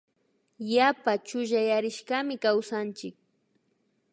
Yapa 0.73 1.13
chullayarishkami 1.27 2.35
kawsanchik 2.43 3.15